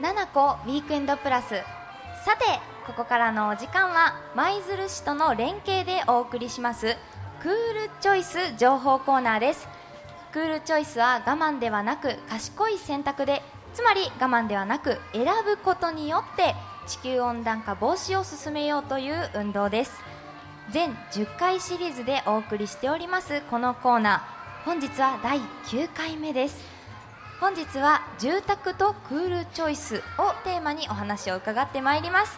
[0.00, 1.48] 七子ウィークエンドプラス。
[1.48, 2.44] さて
[2.86, 6.96] ここからのお時間は舞鶴市との連携でお送りします。
[7.42, 9.66] クールチョイス情報コーナーです。
[10.32, 13.42] クールチョイスは我慢ではなく賢い選択で
[13.74, 16.54] つまり我慢ではなく選ぶことによって
[16.86, 19.98] 地球温暖化防止を進めようという運動です。
[20.70, 24.64] 全10回シリーズでお送りしておりますこのコーナー。
[24.64, 26.77] 本日は第9回目です。
[27.40, 32.36] 本日は住宅とクールチョイスをテーマにお話を伺ってまいります。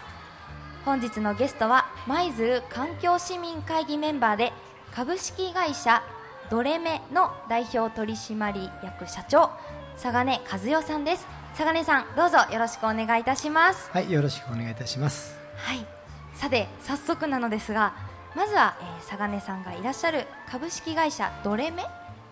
[0.84, 4.52] 本日のゲストは舞鶴環境市民会議メンバーで
[4.94, 6.02] 株式会社
[6.50, 9.50] ドレメの代表取締役社長
[9.94, 11.26] 佐賀根和代さんです。
[11.52, 13.90] 佐賀根さんどうぞよろしくお願いいたします。
[13.92, 15.34] はいよろしくお願いいたします。
[15.56, 15.86] はい。
[16.34, 17.94] さて早速なのですが
[18.36, 21.86] まずは、えー、佐賀根さんがいらっしゃる株式会社ドレメ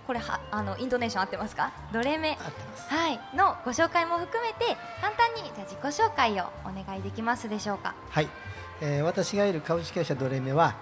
[0.08, 1.70] これはあのイントネーション合ってますか？
[1.92, 2.38] ドレメ
[2.88, 3.20] はい。
[3.36, 7.94] のご紹介も含めて簡単にじゃ自己紹介をお願いできますでしょうか？
[8.08, 8.28] はい、
[8.80, 10.76] えー、私がいる株式会社ドレメは、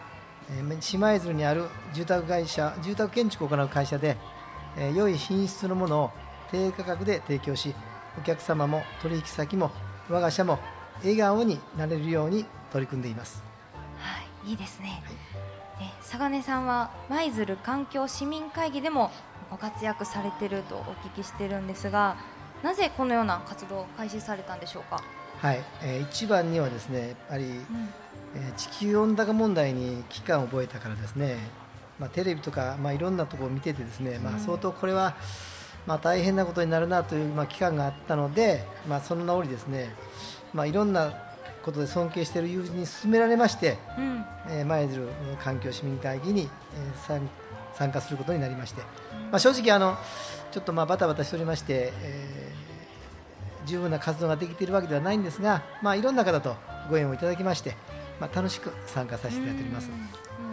[0.49, 4.17] えー、島鶴にある住宅会社住宅建築を行う会社で、
[4.79, 6.11] えー、良い品質のものを
[6.53, 7.75] 低価格で提供し
[8.17, 9.73] お客様も取引先も
[10.09, 10.61] 我が社も
[11.01, 13.43] 笑顔になれるように取り組んでいます。
[14.45, 15.17] いいですね、はい、
[16.01, 19.11] 佐賀根さんは舞鶴環境市民会議でも
[19.51, 22.17] ご活躍されているとお聞きしてるんですが
[22.63, 25.03] なぜこのような活動を開始されたんでしょうか？
[25.39, 27.53] はい、えー、一番にはですねやっぱり、うん、
[28.35, 31.37] えー、地球温暖化問題に危機感を覚えたからですね、
[31.99, 35.15] まあ、テレビとか、まあ、いろんなところを見ててですね、まあ、相当これは、
[35.87, 39.95] まあ、大変なことになるなという、まあ、期間があったので、まあ、その名折ですね、
[40.55, 41.13] まあ、いろんな
[41.67, 45.09] ことで尊敬している友人に勧められまして、うん、えー、舞鶴
[45.43, 47.21] 環境市民会議に、えー、
[47.75, 48.83] 参加することになりまして、
[49.33, 49.97] まあ、正直あの
[50.53, 56.55] ちょっとまあバタバタしておりまして、えー、十分な活動ができているわけではないんですが、まあ、いろんな方と
[56.89, 57.77] ご縁をいただきまして、
[58.21, 59.91] まあ、楽しく参加させていただいております。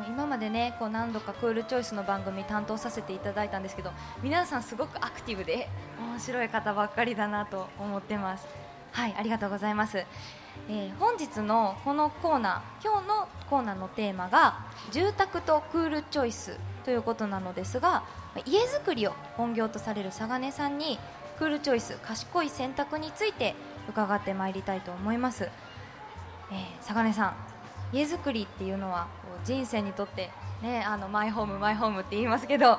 [0.08, 3.92] 今までねこう何度かクールチョイスの番組担当させていただいたんですけど
[4.22, 5.70] 皆さんすごくアクティブで
[6.00, 8.46] 面白い方ばっかりだなと思ってます
[8.94, 9.98] はいありがとうございます。
[9.98, 18.04] えー、本日のこのコーナー今日のコーナーのテーマが住宅とクールチョイスということなのですが
[18.46, 21.00] 家づくりを本業とされる佐賀根さんに
[21.40, 23.56] クールチョイス賢い選択について
[23.90, 27.36] 伺ってまいりたいと思います、えー、佐賀根さん
[27.92, 29.08] 家づくりっていうのは
[29.44, 30.30] 人生にとって
[30.62, 32.78] ねあのマイホームマイホームって言いますけど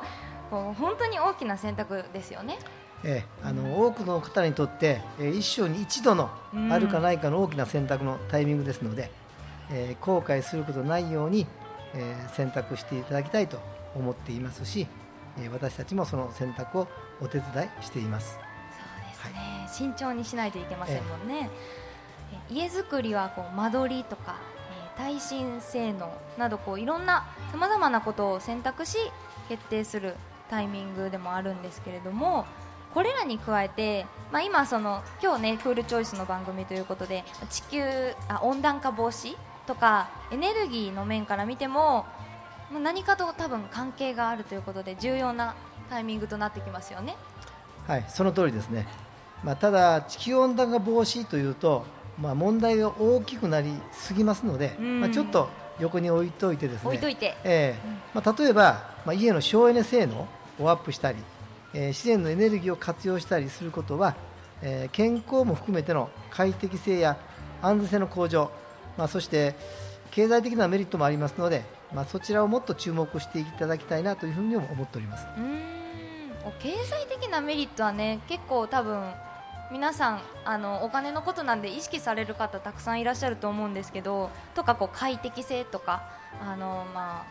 [0.48, 2.58] こう本当に大きな選択ですよね。
[3.06, 6.31] えー、あの多くの方にとって、えー、一生に一度の
[6.70, 9.10] あるかないかの大きな選択のタイミングですので、
[9.70, 11.47] えー、後悔することないように、
[11.94, 13.60] えー、選択していただきたいと
[13.94, 14.87] 思っていますし、
[15.38, 16.88] えー、私たちもその選択を
[17.20, 18.32] お手伝いしています。
[18.32, 21.50] そうですね、はい、慎重にしないといけませんもんね、
[22.50, 24.37] えー、家づくりはこう間取りとか、
[24.97, 28.97] えー、耐震性能などこういろんなさまざまなことを選択し
[29.50, 30.14] 決定する
[30.48, 32.47] タイミングでもあるんですけれども
[32.94, 37.82] これらに加えて、まあ、今その今日ねクールチョイスの番組ということで地球
[38.28, 42.06] あ温暖化防止とかエネルギーの面から見ても
[42.72, 45.56] 何かと多分関係があるということで重要な
[45.91, 47.16] タイミングとなってきますよね。
[47.87, 48.87] はいその通りですね、
[49.43, 51.84] まあ、ただ地球温暖化防止というと、
[52.19, 55.50] まあ、問題が大きくなりすぎますので、まあ、ちょっと
[55.81, 56.88] 横に置いといてですね。
[56.88, 60.28] 置いといて、えーまあ、例えば、まあ、家の省エネ性能
[60.61, 61.19] をアップしたり
[61.75, 64.15] え自然のエネルギーを活用したりすることは、
[64.62, 67.19] え健康も含めての快適性や
[67.61, 68.51] 安全性の向上、
[68.97, 69.57] まあ、そして
[70.11, 75.27] 経済的なメリットもありますので、まあ、そちらをもっと注目していただきたいなというふうにも思っております。
[76.61, 79.11] 経済的なメリットはね結構多分
[79.73, 86.03] 皆さんあのお金のことなんで意識される方たくさんいらっしゃると思うんですけどとかこう快適性とか
[86.41, 87.27] あの、まあ、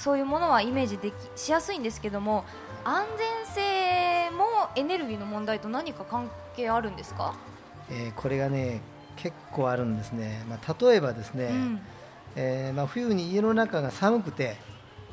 [0.00, 2.46] そういうものはイメージできしやすいんですけども
[2.84, 4.44] 安全性も
[4.74, 7.34] エネルギーの問題と何か関係あるんですか、
[7.90, 8.80] えー、これがね
[9.16, 11.80] 結構あるんですね、まあ、例えばですね、うん、
[12.34, 14.56] えー、まあ、冬に家の中が寒くて、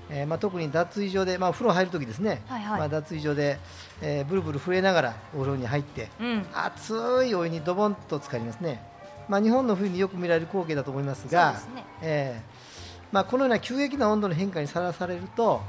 [0.10, 3.60] えー、まあ、特に脱衣所で、まあ、風呂入るときですね、はいはい、まあ、脱衣所で、
[4.02, 6.94] えー、ブルブル震えながらお風呂に入って、うん、熱
[7.26, 8.82] いお湯にドボンと浸かりますね、
[9.28, 11.86] まあ、日本の冬によく見られる光景だと思いますが、ね。
[12.02, 12.77] えー
[13.12, 15.62] まあ、このような急激な温度の変化にさらされると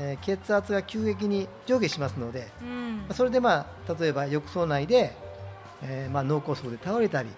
[0.00, 5.12] えー、血圧が急激に上下しますので、うん、それで、まあ、例えば浴槽内で、
[5.82, 7.28] えーまあ、脳梗塞で倒れたり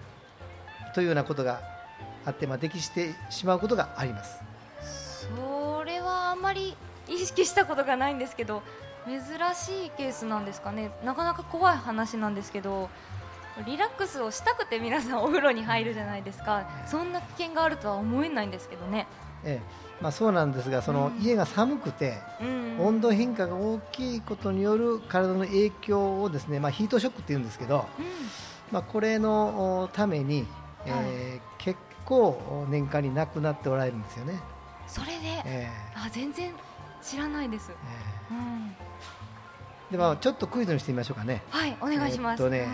[0.93, 1.61] というようなことが
[2.23, 4.43] あって、まあ、溺してしまうことがあります。
[5.35, 6.75] それはあんまり
[7.07, 8.61] 意識したことがないんですけど
[9.07, 9.19] 珍
[9.55, 10.91] しいケースなんですかね。
[11.03, 12.89] なかなか怖い話なんですけど
[13.65, 19.07] リラックスをしたくて皆さんお風呂に入るじゃないですか、そんな危険があるとは思えないんですけどね。
[19.43, 19.81] ええ。
[20.01, 22.17] まあ、そうなんですがその家が寒くて、
[22.79, 27.85] 温度変化が大きいことによる体の影響をですね、まあ、ヒートショックっていうんですけど、
[28.71, 30.47] まあ、これのために、
[30.85, 34.39] えー、結構年間に亡くなっておられるんですよね。
[34.87, 35.13] それで、
[35.45, 36.51] えー、あ全然
[37.01, 37.71] 知らないです。
[37.71, 38.75] えー、うん。
[39.91, 41.43] でまあ、ちょっとクイズにしてみましょうかね。
[41.49, 42.43] はい、お願いします。
[42.43, 42.67] えー、ね、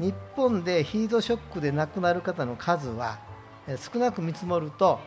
[0.00, 3.18] うん、日本でヒートショックで亡くなる方の数は、
[3.66, 4.98] えー、少なく見積もると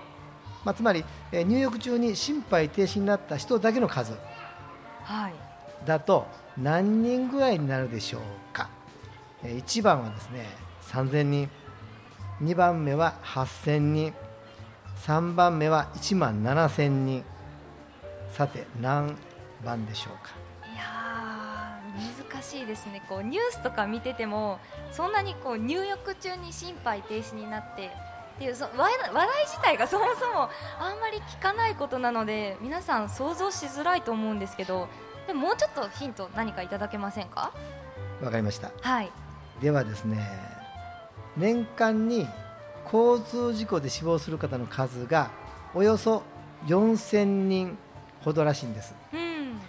[0.63, 4.13] まあ、つまり、えー、入浴中に心肺停止になった人だけの数。
[5.86, 6.28] だと
[6.58, 8.22] 何人ぐらいになるでしょう
[8.54, 8.69] か、
[9.44, 10.46] えー、1番はですね
[10.84, 11.50] 3000人。
[12.42, 14.13] 2番目は8000人。
[15.06, 17.24] 3番目は1万7000人。
[18.31, 19.16] さて何
[19.66, 20.31] 番でしょうか。
[20.72, 21.80] いや
[22.31, 23.04] 難しいですね。
[23.10, 24.60] こうニュースとか見てても
[24.92, 27.92] そんなにこう入浴中に心肺停止になって
[28.36, 28.78] っていうそ笑
[29.13, 30.50] 笑い自体がそもそも
[30.80, 34.88] あんまり聞かないことなので皆さん想像しづらいと思うんですけど
[35.28, 37.51] でももうちょっとヒント何かいただけませんか？
[38.22, 39.12] わかりました、はい、
[39.62, 40.28] ではですね
[41.38, 42.28] 年間に
[42.92, 45.31] 交通事故で死亡する方の数が
[45.74, 46.24] およそ
[46.68, 47.78] 4000人
[48.24, 49.60] ほどらしいんです、うん。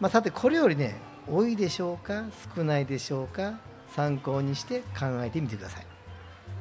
[0.00, 3.54] まあ、さてこれよりね多いでしょうか少ないでしょうか
[3.94, 5.86] 参考にして考えてみてください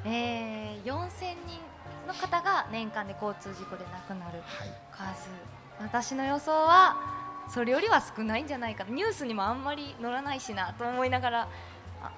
[0.06, 1.60] えー、4000人
[2.08, 4.42] の方が年間で交通事故で亡くなる
[4.92, 5.16] 数、はい、
[5.84, 6.98] 私の予想は
[7.50, 11.48] それよりは少ないんじゃないかニュースにもあんまり載らないしなと思いながら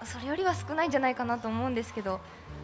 [0.04, 2.20] それよりは少ないんじゃないかなと思うんですけど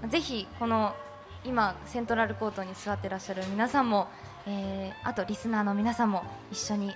[0.10, 0.96] ぜひこの
[1.44, 4.08] 今セントラルコートに座ってらっしゃる皆さんも、
[4.46, 6.90] えー、あとリスナーの皆さんも一緒に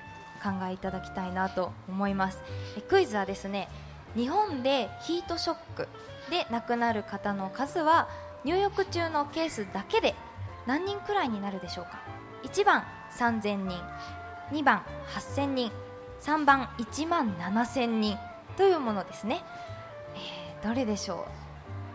[0.44, 2.42] 考えいただきたいなと思います。
[2.90, 3.70] クイズはですね
[4.15, 5.88] 日本でヒートショック
[6.30, 8.07] で亡くなる方の数は
[8.44, 10.15] 入浴中のケースだけで
[10.65, 12.00] 何人くらいになるでしょうか
[12.44, 12.83] ？1番
[13.18, 13.80] 3000人
[14.51, 14.83] 2番
[15.15, 15.71] 8000人
[16.21, 18.18] 3番1万7000人
[18.56, 19.44] というものですね、
[20.15, 21.25] えー、どれでしょ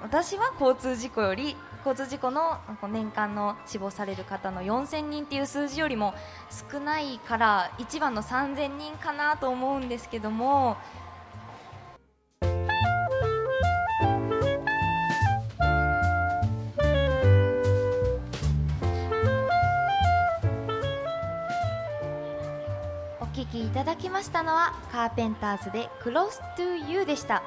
[0.00, 0.03] う？
[0.03, 2.59] 私は交通事故より交通事故の
[2.91, 6.15] 年間の死亡される方の4000人っていう数字よりも
[6.73, 10.76] 少ないから1番の3000人かなと思うんですけども
[23.50, 27.43] きいただきましたのはカーペンターズで「Close to You」でした。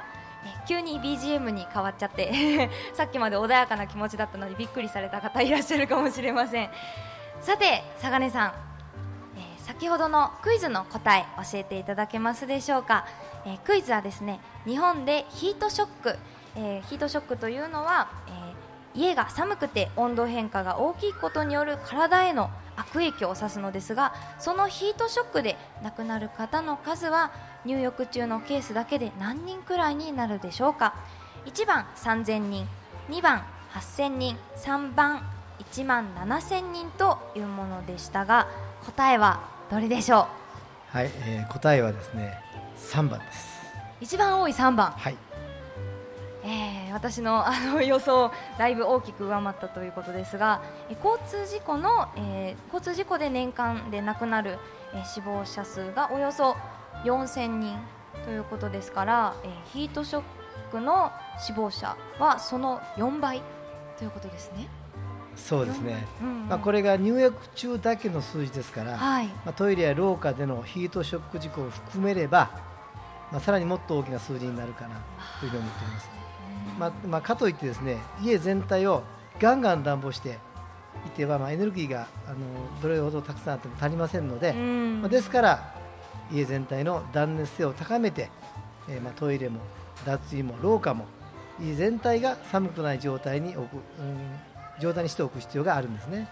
[0.68, 6.70] 急に BGM に変わっちゃって さっきまで穏やかな気持ちだったのにびっくりされた方いらっしゃるかもしれません。
[7.42, 8.54] さて佐賀さん、
[9.38, 13.06] えー、先ほどのクイズの答え教えていただけますでしょうか、
[13.46, 16.18] えー、クイズはですね日本でヒートショック、
[16.56, 18.52] えー、ヒートショックというのは、え
[18.94, 27.32] 家が寒くて温度変化が大きいことによる体への悪影響を指すのですがそのヒートショックで亡くなる方の数は
[27.66, 30.96] 入浴中のケースだけで何人くらいになるでしょうか。
[31.46, 32.68] 1番3000人
[33.10, 35.24] 2番8000人3番
[35.60, 38.48] 1万7000人というものでしたが
[38.86, 40.28] 答えはどれでしょ
[40.94, 40.98] う？
[40.98, 42.38] はい、えー、答えはですね
[42.78, 43.62] 3番です。
[44.02, 44.92] 一番多い3番。
[44.92, 45.18] はい。
[46.44, 54.60] えー、私の あの予想だいぶ大きく上回ったということですが、え交通事故の、えー、交通事故で年間で亡くなる、
[54.94, 56.56] え死亡者数がおよそ
[57.04, 57.80] 4000人
[58.26, 60.22] ということですから、えヒートショッ
[60.72, 63.42] クの死亡者はその4倍
[63.98, 64.68] ということですね。
[65.36, 72.52] そうですね、うんうん、まあ、これが入浴中だけの数字ですから、はい、まあ、トイレや廊下でのヒートショック事故を含めれば、
[73.32, 75.02] まあ、さらにもっと大きな数字になるかな
[75.40, 76.21] というふうに思っております。
[76.82, 79.04] まあまあ、かといってですね家全体を
[79.40, 80.40] ガンガン暖房して
[81.06, 82.38] いては、まあ、エネルギーがあの
[82.82, 85.76] どれほどたくさんあっても足りませんので、まあ、ですから
[86.34, 88.32] 家全体の断熱性を高めて、
[88.90, 89.60] えー、まあトイレも
[90.08, 91.06] 脱衣も廊下も
[91.62, 93.82] 家全体が寒くない状態に置く、うん、
[94.80, 96.28] 状態にしておく必要があるんですね。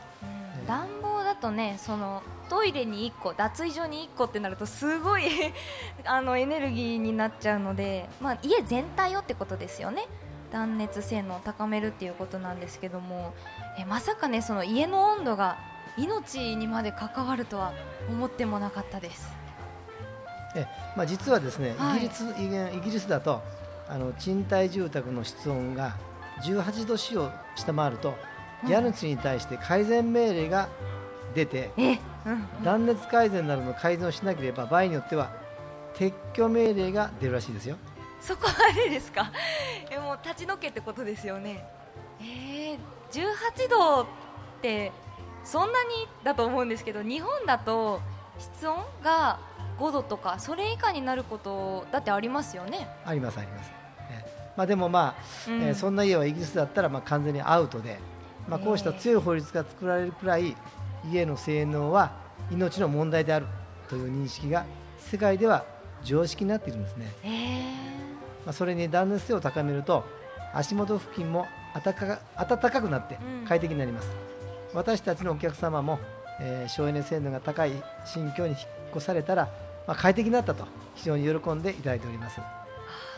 [0.67, 5.23] 暖房だとねそのトイレに1個脱衣所に1個ってなるとすごい
[6.05, 10.07] あのエネルギーになっちゃうので、まあ、家全体をってことですよね。
[10.51, 13.33] 断熱性能を高めるっていうことなんですけども
[13.77, 15.57] えまさかねその家の温度が
[15.97, 17.73] 命にまで関わるとは
[18.09, 19.31] 思ってもなかったです。
[20.55, 20.65] え、
[20.95, 23.41] まあ、実はですね、はい、イギリスイギリスだと
[23.87, 25.95] あの賃貸住宅の室温が
[26.43, 28.15] 18度 C を下回ると
[28.67, 30.69] 家主に対して改善命令が
[31.35, 31.71] 出て、
[32.25, 35.31] うん、断熱改善などの改善をしなければ場合によっては
[35.95, 37.77] 撤去命令が出るらしいですよ。
[38.21, 39.31] そこあれですか？
[39.89, 41.65] えもう立ち退けってことですよね。
[42.21, 42.77] えー、
[43.11, 44.05] 18度っ
[44.61, 44.91] て
[45.43, 48.01] そんなにだと思うんですけど日本だと
[48.37, 49.39] 室温が
[49.79, 52.87] 5度とかそれ以下になることだってありますよね。
[53.05, 53.71] ありますあります、
[54.11, 57.99] えまあ、でもまあ、うん、えー、そんな家はイギリスだったらまあ完全にアウトで、
[58.49, 60.57] まあ、こうした強い法律が作られるくらい
[61.09, 62.11] 家の性能は
[62.51, 63.47] 命の問題である
[63.87, 64.65] という認識が
[64.97, 65.63] 世界では
[66.03, 67.07] 常識になっているんですね、
[68.49, 70.03] まあ、それに断熱性を高めると
[70.55, 74.09] 足元付近も暖か暖かくなって快適になります、
[74.71, 75.99] うん、私たちのお客様も、
[76.41, 77.73] えー、省エネ性能が高い
[78.05, 78.59] 新居に引っ
[78.95, 79.49] 越されたら、
[79.85, 80.65] まあ、快適になったと
[80.95, 82.41] 非常に喜んでいただいております。
[82.41, 82.65] あ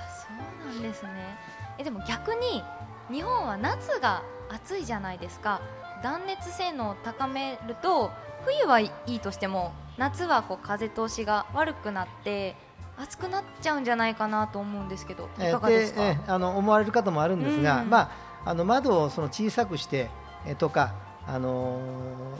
[0.09, 0.27] そ
[0.67, 1.09] うなんですね。
[1.77, 2.61] えでも逆に
[3.09, 5.61] 日本は夏が暑いじゃないですか。
[6.03, 8.11] 断熱性能を高めると
[8.43, 12.57] 冬はいいとしても夏はこう風通しが悪くなって
[13.03, 18.11] 暑くなっちゃうんじゃないかなと思うんですけどいかがですか、えー、あの思われる方もあるんですが、うん、ま
[18.45, 20.09] あ、あの窓をその小さくして、
[20.45, 20.93] えー、とか、
[21.25, 21.79] あの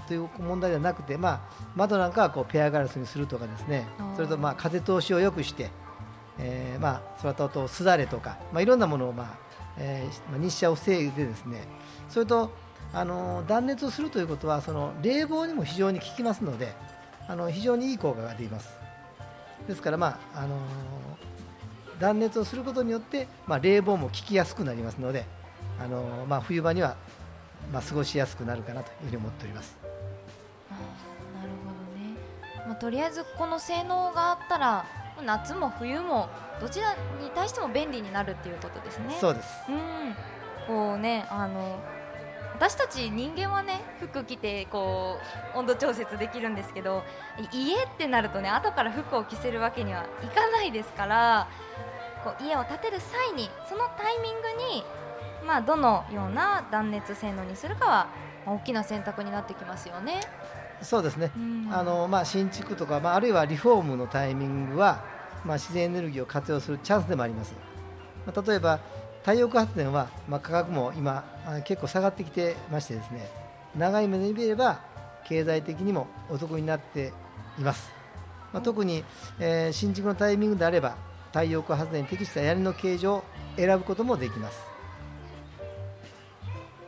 [0.06, 1.42] ー、という問題ではなくて、まあ、
[1.76, 3.88] 窓なんかはこうペアガラスにするとかですね。
[4.16, 5.72] それとまあ風通しを良くして、
[6.38, 9.38] えーまあ、それととすだれとか、まあ、いろんなものを、まあ
[9.78, 11.68] えー、日射を防いでですね。
[12.10, 12.52] それと
[12.94, 16.74] あの断熱をするということはその冷房にも非常に効きますので
[17.28, 18.91] あの非常にいい効果が出ます
[19.72, 20.58] ですから、まああの
[22.00, 25.26] 断熱をすることによって、まあ、冷房も効きやすくなりますので、
[25.80, 26.98] あのまあ、冬場には、
[27.72, 29.78] まあ、過ごしやすくなるかなというふうに思っております。
[30.72, 34.86] あなるほどね、まあ、とりあえずこの性能があったら
[35.24, 36.28] 夏も冬も
[36.60, 39.16] どちらに対しても便利になるっていうことですね。
[39.22, 40.16] そうです、うん、
[40.68, 41.80] こうねあの
[42.54, 45.18] 私たち人間はね服着てこ
[45.56, 47.04] う温度調節できるんですけど
[47.52, 51.48] 家ってなるとね後から服を着せるわけにはいかないですから
[52.24, 54.84] こう家を建てる際にそのタイミングに、
[55.46, 58.08] まあ、どのような断熱性能にするかは
[58.46, 60.22] 大きな選択になってきますよね。
[60.82, 61.32] そうですね、
[61.72, 65.04] あのまあ、新築とか、まあ、あるいはリフォームのタイミングは、
[65.46, 67.54] まあ、自然エネルギーを活用するチャンスでもあります。
[68.26, 68.80] まあ、例えば
[69.22, 71.24] 太陽光発電は、まあ、価格も今
[71.66, 73.30] 結構下がってきてましてですね
[73.78, 74.82] 長い目で見れば
[75.28, 77.14] 経済的にもお得になって
[77.60, 77.92] います、
[78.52, 79.04] まあ、特に、
[79.40, 80.96] えー、新築のタイミングであれば
[81.28, 83.24] 太陽光発電に適した屋根の形状を
[83.56, 84.60] 選ぶこともできます、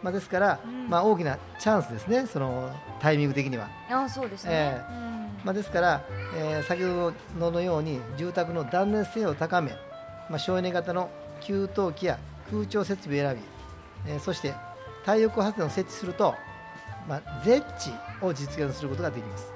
[0.01, 3.69] まあ、ですから、うん、まあ、大きなチャンスですねそのタイミング的には。
[3.91, 4.97] あそうですね、えー。
[4.97, 5.45] うん。
[5.45, 6.05] まあ、ですから、
[6.37, 9.71] えー、先ほどのように住宅の断熱性を高め、
[10.29, 11.09] まあ、省エネ型の
[11.43, 12.19] 給湯器や
[12.51, 13.35] 空調設備を選
[14.05, 14.53] び、えー、そして
[15.01, 16.33] 太陽光発電を設置すると、
[17.07, 19.51] まあ、ゼッチを実現することができます。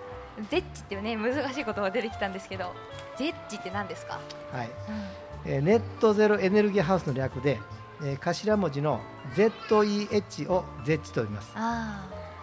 [0.51, 2.71] ゼッチっていうね難しい言葉が出てきたんですけど
[3.17, 4.19] ゼッチって何ですか？
[4.51, 4.69] はい、
[5.45, 7.59] うん、えー、ネットゼロエネルギーハウスの略で、
[8.03, 8.99] えー、頭文字の
[9.35, 11.53] ZEH をゼッチと呼びます。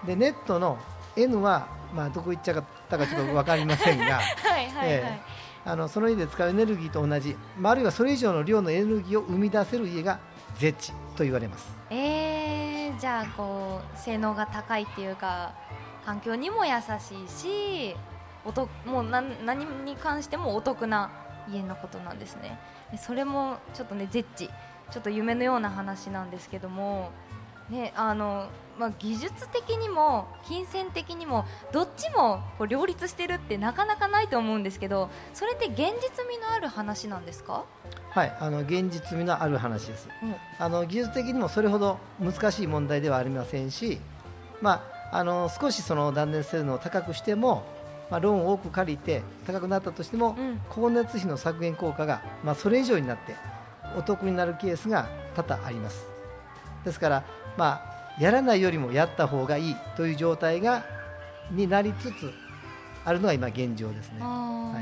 [0.06, 0.78] でネットの
[1.16, 10.20] N は、まあ、どこ行っちゃったかちょっと分かりませんが はいはい、はい、えーあのその家で使うエネルギーと同じ、まあ、あるいはそれ以上の量のエネルギーを生み出せる家が
[10.58, 15.54] ゼチと言われます、えー、じゃあこう性能が高いっていうか
[16.04, 17.96] 環境にも優しいし
[18.44, 21.10] おともう何何に関してもお得な
[21.50, 22.58] 家のことなんですね。
[22.98, 24.50] それもちょっとねゼッチ
[24.90, 27.10] ちょっと夢のような話なんですけども
[27.70, 37.64] ねあのまあ、技術的にも金銭的にもどっちもこう両立してるってなかなかないと思うんですけどそれって現実味のある話なんですか？
[38.10, 44.00] はいあの現実味のある話です、うん、あの技術的にもそれほど難しい問題ではありませんし、
[44.60, 47.62] まあ、あの少しその断熱性能を高くしても、
[48.10, 53.36] まあ、ローンを多く借りて高くなったとしても、うん、光熱費の削減効果が、まあ、それ以上になって
[53.96, 56.13] お得になるケースが多々あります
[56.84, 57.24] ですから、
[57.56, 57.82] ま
[58.18, 60.84] あ、やらないよりもやった方がいいという状態が
[61.50, 62.32] になりつつ
[63.04, 64.74] あるのが今現状ですね、は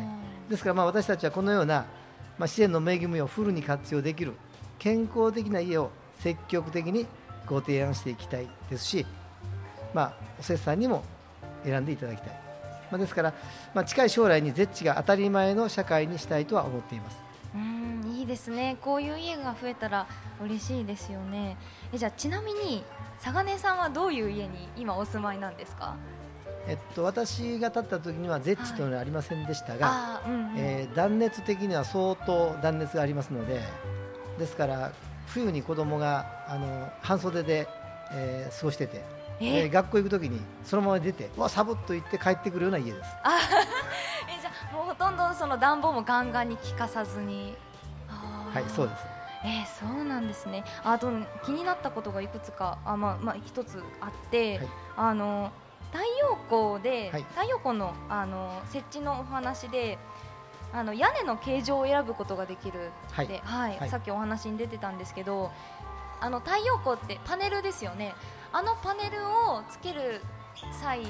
[0.49, 4.35] い、ですからまあ私たちはこのような、まあ、自然の恵みをフルに活用できる
[4.79, 5.91] 健康的な家を
[6.21, 7.07] 積極的に
[7.47, 9.07] ご提案していきたいですし、
[9.93, 11.03] まあ、おせっさんにも
[11.65, 12.41] 選んでいただきたい、
[12.91, 13.35] まあ、ですから、
[13.75, 17.17] まあ、近い将来にゼッチが当たり前の社会にしたいとは思っています。
[17.27, 17.32] うん
[18.23, 18.77] いいですね。
[18.81, 20.07] こういう家が増えたら
[20.41, 21.57] 嬉しいですよね。
[21.93, 22.85] えじゃあちなみに
[23.21, 25.97] 佐賀根さんはどういう家に今お住まいなんですか？
[26.69, 33.61] えっと、私が建った時にはゼッチというのはありませんでしたが、はいうんうん、えー、断熱的には相当断熱がありますので
[34.39, 34.93] ですから
[35.27, 37.67] 冬に子供があの半袖で、
[38.13, 39.03] えー、過ごしてて、
[39.41, 39.65] え？
[39.65, 43.11] ー、学校行く時にそのまま出てわサボっと行って帰ってくるような家です。
[43.25, 43.41] あ
[44.29, 47.57] えじゃあもうほとんどその暖房もガンガンに効かさずに？
[47.57, 47.72] あ
[48.53, 49.07] はいそうです。
[49.45, 50.65] えー、そうなんですね。
[50.85, 51.11] あと
[51.45, 55.51] 気になったことがいくつかあ、まあまあ、一つあって、はい、あの
[55.91, 56.39] 太陽
[56.77, 59.99] 光で、はい、太陽光のあの設置のお話で
[60.73, 65.51] あの屋根の形状を選ぶことができるって、はい、はい、さっきお話に出てたんですけど
[66.21, 68.15] あの太陽光ってパネルですよね。
[68.53, 70.23] あのパネルをつける
[70.73, 71.01] 際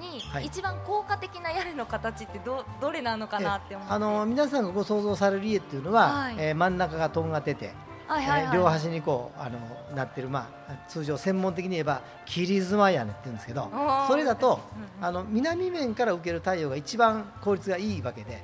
[0.00, 3.92] に、一番効果的な屋根の形ってどどれなのかなって思って。
[3.92, 7.72] あの皆さんがご想像される家っていうのは、はい、えー、真ん中がとんがってて、
[8.06, 9.58] はいはいはい、両端にこうあの
[9.94, 13.70] なってる、まあ、通常専門的に言えば切り妻屋根って言うんですけど
[14.08, 18.42] それだと、うんうん、あの南面から受ける太陽が一番効率がいいわけで。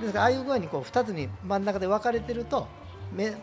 [0.00, 2.66] ですからああいう具合にこう2つに真ん中で分かれてると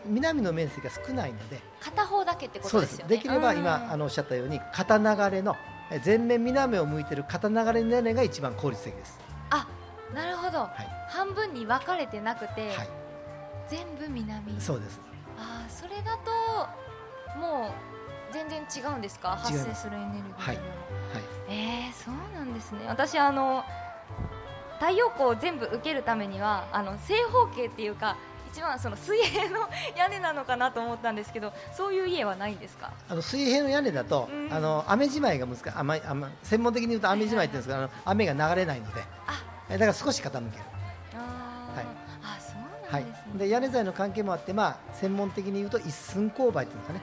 [0.06, 1.60] 南の面積が少ないので。
[1.80, 3.16] 片方だけってことですよね。
[3.16, 5.56] できれば今あのおっしゃったように片流れの
[6.02, 9.20] 全面南を向いてる片流れの屋根が一番効率的です。
[9.50, 9.66] あ
[10.14, 10.70] なるほど、はい、
[11.10, 12.88] 半分に分かれてなくて、はい、
[13.68, 14.60] 全部南。
[14.60, 15.00] そうです。
[15.38, 17.68] あそれだとも
[18.30, 19.30] う全然違うんですか？
[19.36, 20.64] 発生するエネルギーはい、はい、
[21.48, 22.80] えー、そうなんですね。
[22.86, 23.64] 私あの
[24.80, 28.16] 太陽光を全部受けるためにはあの正方形っていうか
[28.52, 32.92] 一番その水平の屋根なのかなと思ったんですけどそういう家はないんですか？
[33.08, 39.02] あの水平の屋根だと、うん、あの雨じまいが難しい雨雨専門的に言うと雨じまいって言うんですけど、雨が流れないので。
[39.70, 40.42] だから少し傾ける。
[41.14, 41.86] あ、はい、
[42.22, 47.00] あそうなんですね、はい、で屋根材の関係もあって、まあ、専門的に言うと一寸勾配っていうのかね。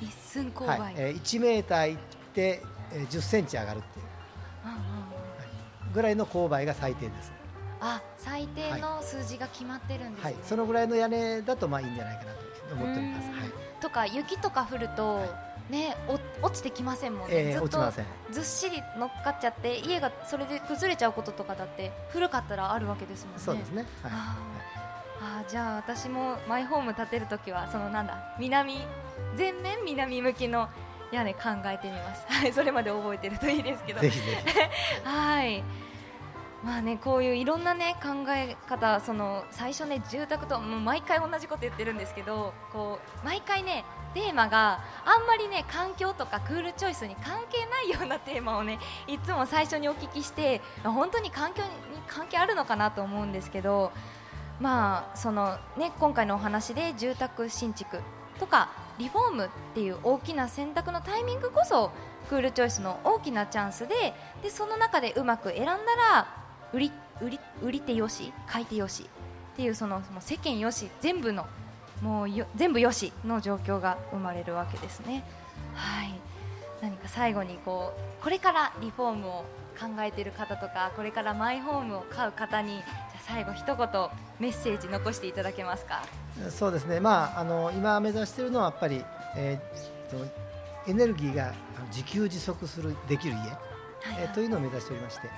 [0.00, 0.94] 一寸勾配、はい。
[0.96, 1.98] えー、1メーターいっ
[2.32, 4.04] て、えー、10センチ上がるっていう、
[4.64, 4.78] うんうん。
[4.78, 7.32] はい、ぐらいの勾配が最低です
[7.80, 13.30] あ最低の数字が決まってるんです、ねはい、そのぐらいの屋根だとまあいいんじゃないかなと思っております。
[13.30, 15.24] はい、とか雪とか降ると、は
[15.70, 17.92] い、ねお落ちてきませんもんね、えー、ずっと
[18.30, 23.40] ずっしり乗っかっちゃって家がそれで崩れちゃうこととかだって古かったらあるわけですもんね。
[23.40, 23.86] そうですね。
[24.02, 24.36] はい、あ
[25.22, 28.78] あじゃあ私もマイホーム建てるときはそのなんだ南
[29.36, 30.68] 全面南向きの
[31.12, 32.24] 屋根考えてみます。
[32.28, 34.00] はいそれまで覚えてるといいですけど。
[34.00, 34.58] ぜひぜひ
[35.08, 35.64] はい。
[36.62, 51.68] まあね、こういういろんな、ね、考え方その最初、ね、住宅ともう毎回同じこと言ってるんですけどこう毎回、ね、テーマがあんまり、ね、環境とかクールチョイスに関係ないようなテーマを、ね、いつも最初にお聞きして本当に環境に
[52.06, 53.90] 関係あるのかなと思うんですけど、
[54.60, 58.00] まあそのね、今回のお話で住宅新築
[58.38, 58.68] とか
[58.98, 61.90] リフォームっていう大きな選択のタイミングこそ
[62.28, 63.94] クールチョイスの大きなチャンスで
[64.42, 66.39] でその中でうまく選んだら
[66.72, 69.04] 売り売り売り手よし買い手よし
[69.52, 71.46] っていうそのその世間よし全部の
[72.02, 75.24] もうよ全部よしの状況が生まれるわけですね。
[75.74, 76.14] はい。
[76.80, 79.44] 何か最後にこうこれからリフォームを
[79.78, 82.82] 考えている方とかこれからマイホームを買う方にじゃ
[83.20, 83.86] 最後一言
[84.38, 86.02] メッセージ残していただけますか？
[86.48, 89.04] そうですね、まあ、あの今目指しているのはやっぱり、
[89.36, 90.24] えー、その
[90.86, 91.52] エネルギーが
[91.88, 95.28] 自給自足するできる家、はいはい、えー、というのを目指しておりまして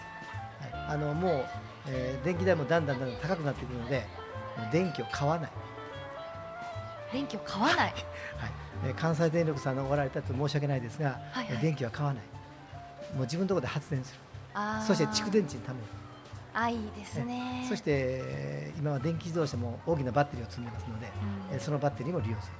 [0.92, 1.44] あのもう、
[1.88, 4.06] えー、電気代もだんだんだんだん高くなってくるので
[4.70, 5.50] 電気を買わない。
[7.12, 7.94] 電気を買わない、 はい。
[8.86, 12.22] えー、関西電力さんのおられたと申し訳ないですが、はいはい、電気は買わない。
[13.14, 14.20] もう自分のところで発電する。
[14.86, 15.86] そして蓄電池にためる。
[16.54, 17.64] あいいですね。
[17.66, 21.10] そして今は電気自動車も大きなバッテリーを積んでますので、
[21.52, 22.50] うん、そのバッテリーも利用す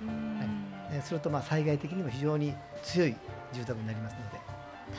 [0.00, 3.16] る、はい、するとまあ災害的にも非常に強い
[3.52, 4.40] 住宅になりますので。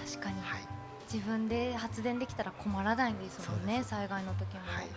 [0.09, 0.76] 確かに、はい
[1.11, 4.61] 自分で発電できたら困らないんですもんね、災害の時も。
[4.65, 4.87] はい、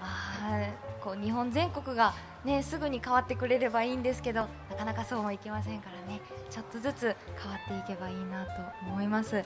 [0.00, 8.50] あこう日本全国が、ね、すぐに変わってくれればいいんですけどなかなかそうもいきませんからねちょっとずつ変わっていけばいいなと
[8.88, 9.36] 思います。
[9.36, 9.44] はい、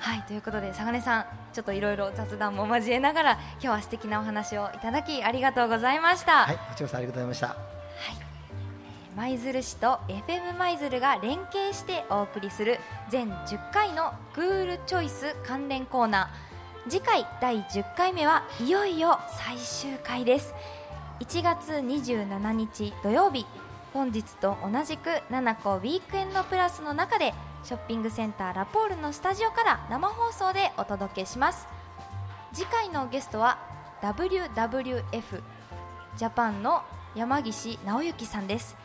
[0.00, 6.46] はい、ということで佐賀さんちょっといろいろ雑談も交えながら今日は素敵なお話をいただきありがとうございました。
[6.46, 7.79] はい、こちらこそありがとうございました。
[9.16, 16.90] 舞鶴市と FM 舞鶴が連携してお送りする全10回のクールチョイス関連コーナー。
[16.90, 20.54] 次回第10回目はいよいよ最終回です。
[21.18, 23.46] 1月27日土曜日
[23.92, 31.66] 本日と同じく7個ウィークエンドプラスの中でショッピングセンターラポールのスタジオから生放送でお届けします。
[32.52, 33.58] 次回のゲストは
[34.02, 35.02] WWF
[36.16, 36.82] ジャパンの
[37.16, 38.76] 山岸直之さんです。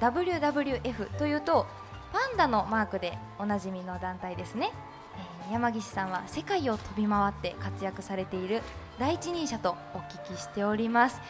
[0.00, 1.66] WWF というと
[2.12, 4.70] パンダのマークでおなじみの団体ですね、
[5.46, 8.60] えー、山岸さんは世界を飛び回って活躍されている
[8.98, 11.20] 第一人者とお聞きしております、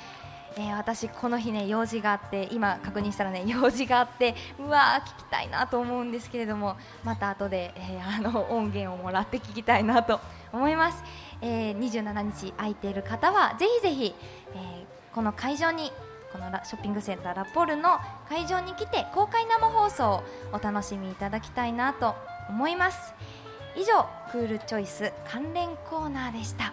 [0.56, 10.20] えー、私この日ね用事があって今確認したらね用事があってうわー聞きたいなと思うんですけれどもまた後で、えー、あの音源をもらって聞きたいなと
[10.52, 11.04] 思います、
[11.40, 14.14] えー、27日空いている方はぜひぜひ、
[14.54, 15.92] えー、この会場に
[16.32, 22.14] このショッピングセンターラポールの会場に来て公開生放送をお楽しみいただきたいなと
[22.48, 23.14] 思います。
[23.76, 26.72] 以上クールチョイス関連コーナーでした。